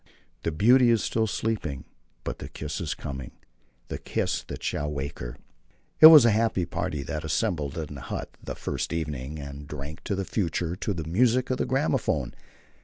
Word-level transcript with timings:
The 0.41 0.51
Beauty 0.51 0.89
is 0.89 1.03
still 1.03 1.27
sleeping, 1.27 1.85
but 2.23 2.39
the 2.39 2.49
kiss 2.49 2.81
is 2.81 2.95
coming, 2.95 3.33
the 3.87 3.99
kiss 3.99 4.41
that 4.47 4.63
shall 4.63 4.91
wake 4.91 5.19
her! 5.19 5.37
It 5.99 6.07
was 6.07 6.25
a 6.25 6.31
happy 6.31 6.65
party 6.65 7.03
that 7.03 7.23
assembled 7.23 7.77
in 7.77 7.93
the 7.93 8.01
hut 8.01 8.35
the 8.43 8.55
first 8.55 8.93
evening, 8.93 9.37
and 9.37 9.67
drank 9.67 10.03
to 10.05 10.15
the 10.15 10.25
future 10.25 10.75
to 10.75 10.95
the 10.95 11.03
music 11.07 11.51
of 11.51 11.57
the 11.59 11.67
gramophone. 11.67 12.33